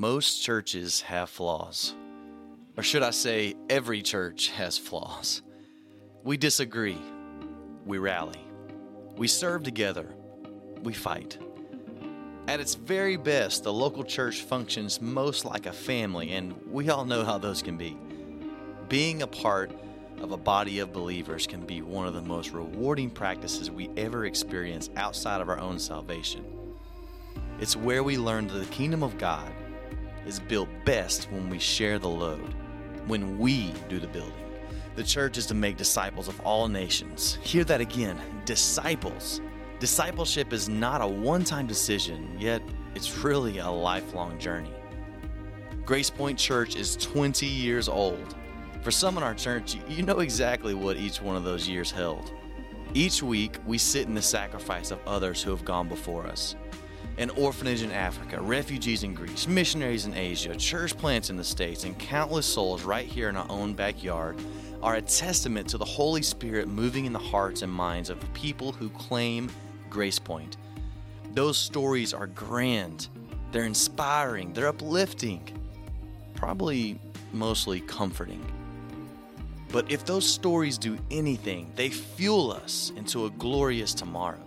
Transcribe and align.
Most 0.00 0.42
churches 0.42 1.02
have 1.02 1.28
flaws. 1.28 1.92
Or 2.78 2.82
should 2.82 3.02
I 3.02 3.10
say, 3.10 3.54
every 3.68 4.00
church 4.00 4.48
has 4.48 4.78
flaws. 4.78 5.42
We 6.24 6.38
disagree. 6.38 6.96
We 7.84 7.98
rally. 7.98 8.40
We 9.18 9.28
serve 9.28 9.62
together. 9.62 10.08
We 10.82 10.94
fight. 10.94 11.36
At 12.48 12.60
its 12.60 12.76
very 12.76 13.18
best, 13.18 13.62
the 13.62 13.74
local 13.74 14.02
church 14.02 14.40
functions 14.40 15.02
most 15.02 15.44
like 15.44 15.66
a 15.66 15.72
family, 15.72 16.30
and 16.30 16.54
we 16.66 16.88
all 16.88 17.04
know 17.04 17.22
how 17.22 17.36
those 17.36 17.60
can 17.60 17.76
be. 17.76 17.94
Being 18.88 19.20
a 19.20 19.26
part 19.26 19.70
of 20.22 20.32
a 20.32 20.38
body 20.38 20.78
of 20.78 20.94
believers 20.94 21.46
can 21.46 21.66
be 21.66 21.82
one 21.82 22.06
of 22.06 22.14
the 22.14 22.22
most 22.22 22.52
rewarding 22.52 23.10
practices 23.10 23.70
we 23.70 23.90
ever 23.98 24.24
experience 24.24 24.88
outside 24.96 25.42
of 25.42 25.50
our 25.50 25.60
own 25.60 25.78
salvation. 25.78 26.46
It's 27.58 27.76
where 27.76 28.02
we 28.02 28.16
learn 28.16 28.46
that 28.46 28.54
the 28.60 28.64
kingdom 28.64 29.02
of 29.02 29.18
God 29.18 29.52
is 30.26 30.40
built 30.40 30.68
best 30.84 31.30
when 31.30 31.48
we 31.48 31.58
share 31.58 31.98
the 31.98 32.08
load, 32.08 32.54
when 33.06 33.38
we 33.38 33.72
do 33.88 33.98
the 33.98 34.06
building. 34.06 34.32
The 34.96 35.04
church 35.04 35.38
is 35.38 35.46
to 35.46 35.54
make 35.54 35.76
disciples 35.76 36.28
of 36.28 36.40
all 36.40 36.68
nations. 36.68 37.38
Hear 37.42 37.64
that 37.64 37.80
again 37.80 38.18
disciples. 38.44 39.40
Discipleship 39.78 40.52
is 40.52 40.68
not 40.68 41.00
a 41.00 41.06
one 41.06 41.44
time 41.44 41.66
decision, 41.66 42.36
yet 42.38 42.62
it's 42.94 43.16
really 43.18 43.58
a 43.58 43.70
lifelong 43.70 44.38
journey. 44.38 44.74
Grace 45.84 46.10
Point 46.10 46.38
Church 46.38 46.76
is 46.76 46.96
20 46.96 47.46
years 47.46 47.88
old. 47.88 48.36
For 48.82 48.90
some 48.90 49.16
in 49.16 49.22
our 49.22 49.34
church, 49.34 49.76
you 49.88 50.02
know 50.02 50.20
exactly 50.20 50.74
what 50.74 50.96
each 50.96 51.20
one 51.20 51.36
of 51.36 51.44
those 51.44 51.68
years 51.68 51.90
held. 51.90 52.32
Each 52.92 53.22
week, 53.22 53.58
we 53.66 53.78
sit 53.78 54.06
in 54.06 54.14
the 54.14 54.22
sacrifice 54.22 54.90
of 54.90 54.98
others 55.06 55.42
who 55.42 55.50
have 55.50 55.64
gone 55.64 55.88
before 55.88 56.26
us 56.26 56.56
an 57.20 57.28
orphanage 57.36 57.82
in 57.82 57.92
Africa, 57.92 58.40
refugees 58.40 59.02
in 59.02 59.12
Greece, 59.12 59.46
missionaries 59.46 60.06
in 60.06 60.14
Asia, 60.14 60.56
church 60.56 60.96
plants 60.96 61.28
in 61.28 61.36
the 61.36 61.44
States, 61.44 61.84
and 61.84 61.96
countless 61.98 62.46
souls 62.46 62.82
right 62.82 63.06
here 63.06 63.28
in 63.28 63.36
our 63.36 63.46
own 63.50 63.74
backyard 63.74 64.40
are 64.82 64.94
a 64.94 65.02
testament 65.02 65.68
to 65.68 65.76
the 65.76 65.84
Holy 65.84 66.22
Spirit 66.22 66.66
moving 66.66 67.04
in 67.04 67.12
the 67.12 67.18
hearts 67.18 67.60
and 67.60 67.70
minds 67.70 68.08
of 68.08 68.18
people 68.32 68.72
who 68.72 68.88
claim 68.88 69.50
Grace 69.90 70.18
Point. 70.18 70.56
Those 71.34 71.58
stories 71.58 72.14
are 72.14 72.26
grand, 72.26 73.08
they're 73.52 73.64
inspiring, 73.64 74.54
they're 74.54 74.68
uplifting, 74.68 75.42
probably 76.34 76.98
mostly 77.34 77.80
comforting. 77.80 78.42
But 79.70 79.92
if 79.92 80.06
those 80.06 80.26
stories 80.26 80.78
do 80.78 80.96
anything, 81.10 81.70
they 81.76 81.90
fuel 81.90 82.50
us 82.50 82.92
into 82.96 83.26
a 83.26 83.30
glorious 83.32 83.92
tomorrow. 83.92 84.40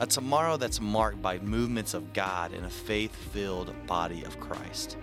A 0.00 0.06
tomorrow 0.06 0.56
that's 0.56 0.80
marked 0.80 1.20
by 1.20 1.38
movements 1.40 1.92
of 1.92 2.14
God 2.14 2.54
in 2.54 2.64
a 2.64 2.70
faith 2.70 3.14
filled 3.14 3.74
body 3.86 4.24
of 4.24 4.40
Christ. 4.40 4.96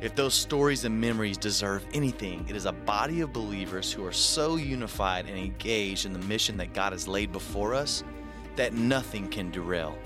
If 0.00 0.16
those 0.16 0.34
stories 0.34 0.84
and 0.84 1.00
memories 1.00 1.38
deserve 1.38 1.86
anything, 1.94 2.44
it 2.48 2.56
is 2.56 2.66
a 2.66 2.72
body 2.72 3.20
of 3.20 3.32
believers 3.32 3.92
who 3.92 4.04
are 4.04 4.10
so 4.10 4.56
unified 4.56 5.28
and 5.28 5.38
engaged 5.38 6.04
in 6.04 6.12
the 6.12 6.18
mission 6.18 6.56
that 6.56 6.74
God 6.74 6.92
has 6.92 7.06
laid 7.06 7.30
before 7.30 7.76
us 7.76 8.02
that 8.56 8.72
nothing 8.72 9.28
can 9.28 9.52
derail. 9.52 9.96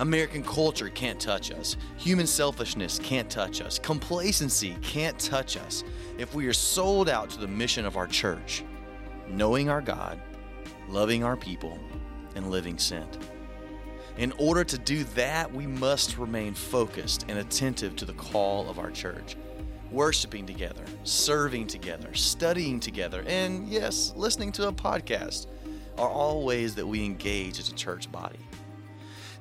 American 0.00 0.42
culture 0.42 0.88
can't 0.88 1.20
touch 1.20 1.52
us. 1.52 1.76
Human 1.98 2.26
selfishness 2.26 2.98
can't 2.98 3.30
touch 3.30 3.60
us. 3.60 3.78
Complacency 3.78 4.76
can't 4.82 5.20
touch 5.20 5.56
us 5.56 5.84
if 6.18 6.34
we 6.34 6.48
are 6.48 6.52
sold 6.52 7.08
out 7.08 7.30
to 7.30 7.38
the 7.38 7.46
mission 7.46 7.84
of 7.84 7.96
our 7.96 8.08
church, 8.08 8.64
knowing 9.28 9.68
our 9.68 9.80
God, 9.80 10.20
loving 10.88 11.22
our 11.22 11.36
people, 11.36 11.78
and 12.34 12.50
living 12.50 12.78
sent. 12.78 13.18
In 14.16 14.32
order 14.38 14.62
to 14.62 14.78
do 14.78 15.02
that, 15.14 15.52
we 15.52 15.66
must 15.66 16.18
remain 16.18 16.54
focused 16.54 17.24
and 17.28 17.38
attentive 17.38 17.96
to 17.96 18.04
the 18.04 18.12
call 18.12 18.70
of 18.70 18.78
our 18.78 18.90
church. 18.90 19.36
Worshiping 19.90 20.46
together, 20.46 20.84
serving 21.02 21.66
together, 21.66 22.14
studying 22.14 22.78
together, 22.78 23.24
and 23.26 23.68
yes, 23.68 24.12
listening 24.14 24.52
to 24.52 24.68
a 24.68 24.72
podcast 24.72 25.46
are 25.98 26.08
all 26.08 26.44
ways 26.44 26.74
that 26.76 26.86
we 26.86 27.04
engage 27.04 27.58
as 27.58 27.68
a 27.68 27.74
church 27.74 28.10
body. 28.10 28.38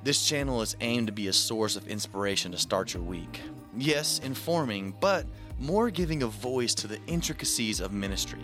This 0.04 0.26
channel 0.26 0.62
is 0.62 0.76
aimed 0.82 1.08
to 1.08 1.14
be 1.14 1.28
a 1.28 1.34
source 1.34 1.76
of 1.76 1.88
inspiration 1.88 2.52
to 2.52 2.58
start 2.58 2.94
your 2.94 3.04
week. 3.04 3.42
Yes, 3.78 4.20
informing, 4.20 4.94
but 5.00 5.26
more 5.60 5.90
giving 5.90 6.24
a 6.24 6.28
voice 6.28 6.74
to 6.76 6.88
the 6.88 7.00
intricacies 7.08 7.80
of 7.80 7.94
ministry, 7.94 8.44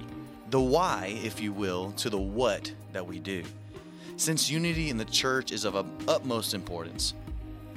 the 0.52 0.62
why, 0.62 1.19
if 1.23 1.41
you 1.41 1.52
will, 1.52 1.91
to 1.94 2.09
the 2.09 2.19
what 2.19 2.72
that 2.94 3.06
we 3.06 3.19
do 3.19 3.44
since 4.19 4.50
unity 4.50 4.90
in 4.90 4.97
the 4.97 5.06
church 5.06 5.53
is 5.53 5.63
of 5.63 5.75
utmost 6.09 6.53
importance. 6.53 7.13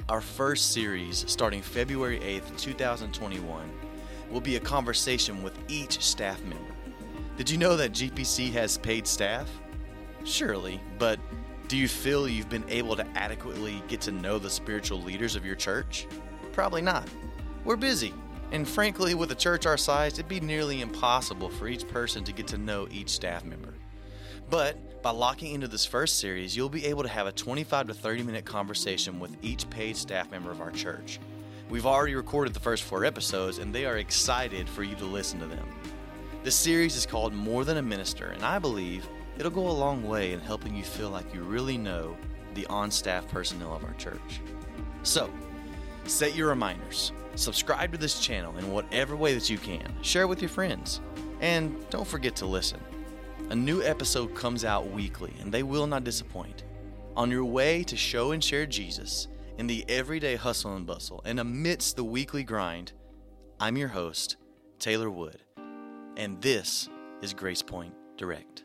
Our 0.09 0.19
first 0.19 0.73
series, 0.73 1.23
starting 1.25 1.61
February 1.61 2.19
8th, 2.19 2.57
2021, 2.57 3.71
will 4.29 4.41
be 4.41 4.57
a 4.57 4.59
conversation 4.59 5.41
with 5.41 5.57
each 5.69 6.03
staff 6.03 6.43
member. 6.43 6.75
Did 7.37 7.49
you 7.49 7.57
know 7.57 7.77
that 7.77 7.93
GPC 7.93 8.51
has 8.51 8.77
paid 8.77 9.07
staff? 9.07 9.49
Surely, 10.25 10.81
but 10.99 11.17
do 11.69 11.77
you 11.77 11.87
feel 11.87 12.27
you've 12.27 12.49
been 12.49 12.65
able 12.67 12.97
to 12.97 13.07
adequately 13.15 13.81
get 13.87 14.01
to 14.01 14.11
know 14.11 14.37
the 14.37 14.49
spiritual 14.49 15.01
leaders 15.01 15.37
of 15.37 15.45
your 15.45 15.55
church? 15.55 16.07
Probably 16.51 16.81
not. 16.81 17.07
We're 17.63 17.77
busy, 17.77 18.13
and 18.51 18.67
frankly, 18.67 19.15
with 19.15 19.31
a 19.31 19.35
church 19.35 19.65
our 19.65 19.77
size, 19.77 20.13
it'd 20.13 20.27
be 20.27 20.41
nearly 20.41 20.81
impossible 20.81 21.47
for 21.47 21.69
each 21.69 21.87
person 21.87 22.25
to 22.25 22.33
get 22.33 22.47
to 22.47 22.57
know 22.57 22.89
each 22.91 23.11
staff 23.11 23.45
member. 23.45 23.73
But 24.49 25.01
by 25.01 25.11
locking 25.11 25.53
into 25.53 25.67
this 25.67 25.85
first 25.85 26.19
series, 26.19 26.55
you'll 26.55 26.69
be 26.69 26.85
able 26.85 27.03
to 27.03 27.09
have 27.09 27.27
a 27.27 27.31
25 27.31 27.87
to 27.87 27.93
30 27.93 28.23
minute 28.23 28.45
conversation 28.45 29.19
with 29.19 29.35
each 29.41 29.69
paid 29.69 29.97
staff 29.97 30.31
member 30.31 30.51
of 30.51 30.61
our 30.61 30.71
church. 30.71 31.19
We've 31.69 31.85
already 31.85 32.15
recorded 32.15 32.53
the 32.53 32.59
first 32.59 32.83
four 32.83 33.03
episodes, 33.03 33.57
and 33.57 33.73
they 33.73 33.85
are 33.85 33.97
excited 33.97 34.69
for 34.69 34.83
you 34.83 34.95
to 34.95 35.05
listen 35.05 35.39
to 35.39 35.45
them. 35.45 35.67
This 36.43 36.55
series 36.55 36.95
is 36.95 37.05
called 37.05 37.33
More 37.33 37.65
Than 37.65 37.77
a 37.77 37.81
Minister, 37.81 38.27
and 38.27 38.43
I 38.43 38.59
believe 38.59 39.07
it'll 39.37 39.51
go 39.51 39.67
a 39.67 39.71
long 39.71 40.07
way 40.07 40.33
in 40.33 40.39
helping 40.39 40.75
you 40.75 40.83
feel 40.83 41.09
like 41.09 41.33
you 41.33 41.41
really 41.41 41.77
know 41.77 42.15
the 42.53 42.65
on 42.67 42.91
staff 42.91 43.27
personnel 43.27 43.73
of 43.73 43.83
our 43.83 43.93
church. 43.93 44.41
So, 45.03 45.31
set 46.05 46.35
your 46.35 46.49
reminders, 46.49 47.11
subscribe 47.35 47.91
to 47.93 47.97
this 47.97 48.19
channel 48.19 48.57
in 48.57 48.71
whatever 48.71 49.15
way 49.15 49.33
that 49.33 49.49
you 49.49 49.57
can, 49.57 49.91
share 50.01 50.27
with 50.27 50.41
your 50.41 50.49
friends, 50.49 51.01
and 51.41 51.75
don't 51.89 52.07
forget 52.07 52.35
to 52.37 52.45
listen. 52.45 52.79
A 53.49 53.55
new 53.55 53.83
episode 53.83 54.33
comes 54.33 54.65
out 54.65 54.89
weekly, 54.91 55.33
and 55.39 55.51
they 55.51 55.63
will 55.63 55.85
not 55.85 56.03
disappoint. 56.03 56.63
On 57.15 57.29
your 57.29 57.45
way 57.45 57.83
to 57.83 57.95
show 57.95 58.31
and 58.31 58.43
share 58.43 58.65
Jesus 58.65 59.27
in 59.57 59.67
the 59.67 59.85
everyday 59.87 60.35
hustle 60.35 60.75
and 60.75 60.87
bustle 60.87 61.21
and 61.25 61.39
amidst 61.39 61.95
the 61.95 62.03
weekly 62.03 62.43
grind, 62.43 62.93
I'm 63.59 63.77
your 63.77 63.89
host, 63.89 64.37
Taylor 64.79 65.09
Wood, 65.09 65.43
and 66.17 66.41
this 66.41 66.89
is 67.21 67.33
Grace 67.33 67.61
Point 67.61 67.93
Direct. 68.17 68.63